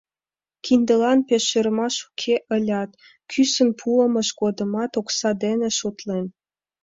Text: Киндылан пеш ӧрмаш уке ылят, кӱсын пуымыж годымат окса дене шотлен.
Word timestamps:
Киндылан 0.65 1.19
пеш 1.27 1.45
ӧрмаш 1.59 1.95
уке 2.07 2.35
ылят, 2.55 2.91
кӱсын 3.31 3.69
пуымыж 3.79 4.27
годымат 4.41 4.91
окса 4.99 5.29
дене 5.43 5.69
шотлен. 5.79 6.25